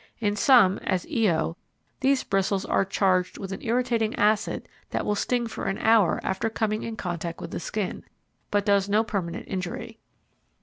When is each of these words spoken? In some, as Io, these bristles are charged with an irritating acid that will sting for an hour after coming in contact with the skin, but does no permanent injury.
In 0.17 0.35
some, 0.35 0.79
as 0.79 1.05
Io, 1.15 1.57
these 1.99 2.23
bristles 2.23 2.65
are 2.65 2.83
charged 2.83 3.37
with 3.37 3.51
an 3.51 3.61
irritating 3.61 4.15
acid 4.15 4.67
that 4.89 5.05
will 5.05 5.13
sting 5.13 5.45
for 5.45 5.65
an 5.65 5.77
hour 5.77 6.19
after 6.23 6.49
coming 6.49 6.81
in 6.81 6.95
contact 6.95 7.39
with 7.39 7.51
the 7.51 7.59
skin, 7.59 8.03
but 8.49 8.65
does 8.65 8.89
no 8.89 9.03
permanent 9.03 9.45
injury. 9.47 9.99